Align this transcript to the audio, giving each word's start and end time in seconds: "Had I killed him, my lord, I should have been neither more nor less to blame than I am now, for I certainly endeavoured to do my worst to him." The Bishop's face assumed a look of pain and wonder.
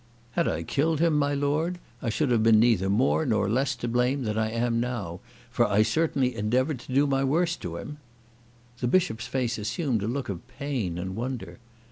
"Had 0.31 0.47
I 0.47 0.63
killed 0.63 0.99
him, 0.99 1.15
my 1.15 1.35
lord, 1.35 1.77
I 2.01 2.09
should 2.09 2.31
have 2.31 2.41
been 2.41 2.59
neither 2.59 2.89
more 2.89 3.23
nor 3.23 3.47
less 3.47 3.75
to 3.75 3.87
blame 3.87 4.23
than 4.23 4.35
I 4.35 4.49
am 4.49 4.79
now, 4.79 5.19
for 5.51 5.67
I 5.67 5.83
certainly 5.83 6.33
endeavoured 6.33 6.79
to 6.79 6.91
do 6.91 7.05
my 7.05 7.23
worst 7.23 7.61
to 7.61 7.77
him." 7.77 7.97
The 8.79 8.87
Bishop's 8.87 9.27
face 9.27 9.59
assumed 9.59 10.01
a 10.01 10.07
look 10.07 10.27
of 10.27 10.47
pain 10.47 10.97
and 10.97 11.15
wonder. 11.15 11.59